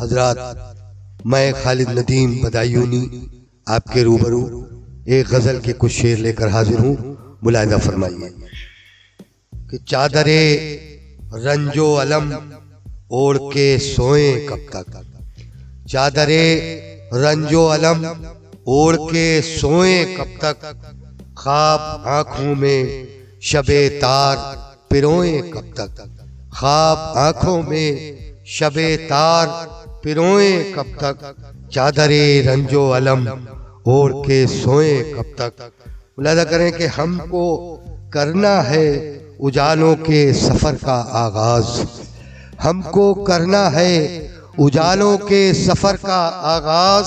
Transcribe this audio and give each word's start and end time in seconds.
حضرات، 0.00 0.36
میں 1.24 1.52
خالد 1.62 1.98
ندیم 1.98 2.40
بدایونی 2.42 3.26
آپ 3.66 3.84
کے 3.92 4.04
روبرو 4.04 4.64
ایک 5.06 5.26
غزل 5.30 5.58
کے 5.60 5.72
کچھ 5.78 5.92
شعر 5.92 6.16
لے 6.16 6.32
کر 6.32 6.48
حاضر 6.48 6.78
ہوں، 6.78 6.96
ملاحظہ 7.42 7.76
فرمائیے۔ 7.76 8.28
کہ 9.70 9.78
چادر 9.78 10.28
رنج 11.44 11.78
و 11.78 12.02
علم 12.02 12.52
اوڑھ 13.08 13.38
کے 13.54 13.76
سوئیں 13.96 14.48
کب 14.48 14.58
تک؟ 14.70 14.96
چادر 15.88 16.30
رنج 17.12 17.54
و 17.54 17.74
علم 17.74 18.06
اوڑھ 18.64 18.96
کے 19.12 19.40
سوئیں 19.60 20.16
کب 20.16 20.40
تک؟ 20.40 20.66
خواب 21.36 22.08
آنکھوں 22.08 22.54
میں 22.54 23.06
شب 23.40 23.72
تار 24.00 24.36
پروئیں 24.88 25.42
کب 25.42 25.74
تک؟ 25.74 26.00
خواب 26.54 26.98
آنکھوں 27.18 27.62
میں 27.62 28.12
شب 28.44 28.80
تار 29.08 29.46
پروئیں 30.02 30.72
کب 30.74 31.00
تک؟ 31.00 31.24
چادر 31.70 32.10
رنج 32.46 32.74
و 32.74 32.96
علم، 32.96 33.28
اوڑھ 33.82 34.26
کے 34.26 34.46
سوئیں 34.46 35.14
کب 35.14 35.36
تک؟ 35.36 35.62
ملاحظہ 36.16 36.40
کریں 36.40 36.70
کہ 36.70 36.86
ہم 36.86 37.18
کو 37.30 37.46
کرنا 38.10 38.70
ہے 38.70 39.18
اجالوں 39.40 39.96
کے 39.96 40.32
سفر 40.32 40.74
کا 40.74 41.04
آغاز۔ 41.10 41.64
ہم 42.64 42.82
کو 42.82 43.14
کرنا 43.14 43.72
ہے 43.72 44.26
اجالوں 44.58 45.18
کے 45.18 45.52
سفر 45.52 45.96
کا 45.96 46.30
آغاز۔ 46.34 47.06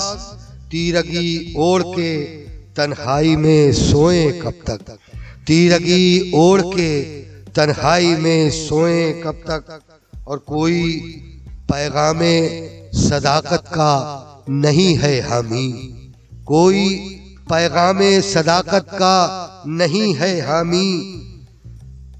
تیرگی 0.70 1.52
اوڑھ 1.56 1.82
کے 1.96 2.44
تنہائی 2.74 3.36
میں 3.36 3.72
سوئیں 3.72 4.32
کب 4.42 4.64
تک؟ 4.64 4.90
تیرگی 5.46 6.30
اوڑھ 6.32 6.62
کے 6.76 7.22
تنہائی 7.54 8.16
میں 8.16 8.50
سوئیں 8.50 9.22
کب 9.22 9.32
تک؟ 9.44 9.70
اور 10.24 10.38
کوئی 10.38 11.00
پیغام 11.74 12.22
صداقت 12.92 13.70
کا 13.70 14.24
نہیں 14.48 15.02
ہے 15.02 15.20
حامی۔ 15.20 15.92
کوئی 16.44 17.16
پیغام 17.48 18.02
صداقت 18.22 18.98
کا 18.98 19.46
نہیں 19.64 20.20
ہے 20.20 20.40
حامی۔ 20.40 21.20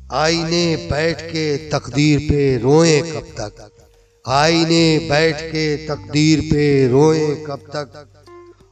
آئینے 0.09 0.77
بیٹھ 0.91 1.33
کے 1.33 1.57
تقدیر 1.71 2.19
پہ 2.29 2.59
روئیں 2.63 3.03
کب 3.03 3.35
تک۔ 3.35 3.63
آئینے 4.25 4.99
بیٹھ 5.09 5.43
کے 5.53 5.77
تقدیر 5.89 6.39
پہ 6.51 6.89
روئیں 6.89 7.45
کب 7.45 7.59
تک۔ 7.71 7.97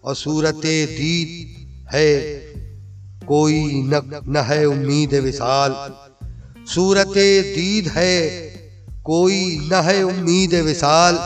اور 0.01 0.15
صورت 0.15 0.62
دید 0.62 1.49
ہے، 1.95 2.41
کوئی 3.25 3.83
نہ 4.27 4.39
ہے 4.39 4.65
امید 4.65 5.12
وصال۔ 5.12 5.73
صورت 6.69 7.15
دید 7.56 7.89
ہے 7.97 8.49
کوئی 9.03 9.58
نہ 9.70 9.75
ہے 9.75 10.03
امید 10.03 10.55
وصال، 10.67 11.17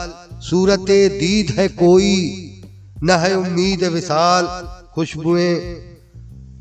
صورت 0.41 0.87
دید 1.21 1.51
ہے 1.57 1.67
کوئی 1.75 2.15
نہ 3.01 3.11
ہے 3.11 3.33
امید 3.33 3.83
وصال، 3.93 4.45
خوشبوئیں، 4.91 5.55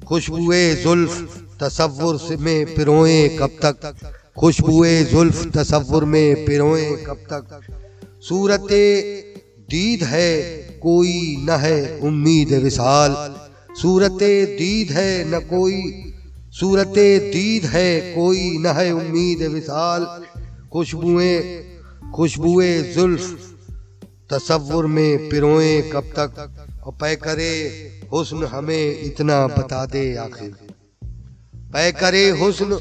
خوشبوئے 0.04 0.74
زلف 0.84 1.20
تصور 1.58 2.14
میں 2.40 2.64
پروئیں 2.64 3.28
کب 3.38 3.58
تک؟ 3.58 3.86
خوشبوئے 4.34 5.04
زلف 5.04 5.46
تصور 5.54 6.02
میں 6.02 6.34
پروئیں 6.46 6.96
کب 7.04 7.26
تک؟ 7.26 7.54
صورت 8.28 8.70
دید 9.72 10.02
ہے 10.02 10.30
کوئی 10.78 11.36
نہ 11.44 11.52
ہے 11.52 11.98
امید 12.02 12.52
وصال، 12.64 13.12
صورت 13.82 14.20
دید 14.58 14.90
ہے 14.90 15.24
نہ 15.26 15.36
کوئی، 15.48 15.82
صورت 16.60 16.94
دید 17.34 17.66
ہے 17.72 18.12
کوئی 18.14 18.56
نہ 18.58 18.68
ہے 18.68 18.90
امید 18.90 19.42
وصال 19.54 20.04
خوشبوئیں 20.70 21.62
خوشبوئے 22.12 22.92
زلف، 22.94 23.24
تصور 24.28 24.84
میں 24.84 25.16
پروئیں 25.30 25.82
کب 25.92 26.02
تک؟ 26.12 26.40
اور 26.80 26.92
پے 26.92 27.16
کرے 27.16 27.68
حسن 28.12 28.44
ہمیں 28.52 28.90
اتنا 28.90 29.46
بتا 29.46 29.84
دے 29.92 30.18
آخر۔ 30.18 30.48
پے 31.72 31.92
کرے 31.92 32.30
حسن 32.30 32.72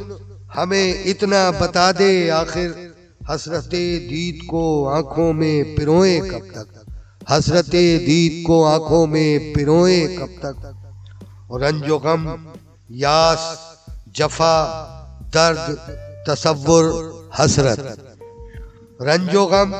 ہمیں 0.58 0.94
اتنا 0.94 1.52
بتا 1.60 1.92
دے 2.00 2.32
آخر۔ 2.32 2.68
حسرت 3.30 3.72
دید 3.72 4.46
کو 4.48 4.90
آنکھوں 4.90 5.34
میں 5.34 5.64
پروئیں 5.78 6.22
کب 6.22 6.52
تک؟ 6.52 6.90
حسرت 7.32 7.72
دید 7.72 8.44
کو 8.44 8.66
آنکھوں 8.66 9.08
میں 9.08 9.56
پروئیں 9.56 10.18
کب 10.18 10.40
تک؟ 10.40 10.66
اور 11.48 11.60
رنج 11.60 11.90
و 11.90 11.98
غم، 11.98 12.36
یاس، 12.90 13.40
جفا، 14.14 14.56
درد، 15.34 15.90
تصور 16.28 17.15
حسرت۔ 17.40 17.80
رنج 19.02 19.36
و 19.36 19.46
غم، 19.46 19.76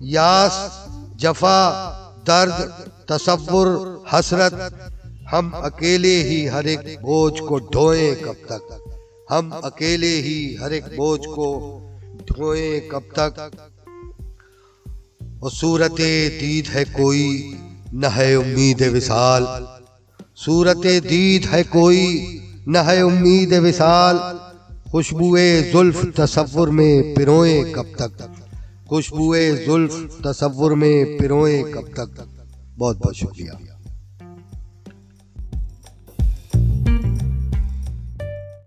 یاس، 0.00 0.88
جفا، 1.16 1.90
درد، 2.26 2.62
تصور، 3.08 3.96
حسرت، 4.12 4.54
ہم 5.32 5.50
اکیلے 5.52 6.22
ہی 6.22 6.48
ہر 6.48 6.64
ایک 6.64 7.00
بوجھ 7.00 7.42
کو 7.42 7.58
ڈھوئیں 7.58 8.14
کب 8.14 8.46
تک۔ 8.46 8.72
ہم 9.30 9.50
اکیلے 9.62 10.22
ہی 10.22 10.56
ہر 10.60 10.70
ایک 10.70 10.84
بوجھ 10.96 11.28
کو 11.28 11.80
ڈھوئیں 12.26 12.80
کب 12.88 13.00
تک۔ 13.12 13.40
صورت 15.60 15.98
دید 15.98 16.74
ہے 16.74 16.84
کوئی، 16.92 17.54
نہ 17.92 18.06
ہے 18.06 18.34
امید 18.34 18.82
وصال۔ 18.94 19.44
صورت 20.36 20.76
دید 21.10 21.46
ہے 21.52 21.62
کوئی، 21.62 22.38
نہ 22.66 22.78
ہے 22.78 23.00
امید 23.00 23.52
وصال۔ 23.52 24.16
خوشبوئے 24.90 25.70
زلف 25.72 26.06
تصور 26.16 26.68
میں 26.68 27.02
پروئیں 27.16 27.64
کب 27.72 27.84
تک؟ 27.96 28.22
خوشبوئے 28.88 29.64
زلف 29.66 29.94
تصور 30.24 30.70
میں 30.70 31.04
پروئیں 31.18 31.62
کب 31.62 31.94
تک؟ 31.94 32.20
بہت 32.78 32.96
بہت 32.96 33.16
شکریہ۔ 33.16 33.79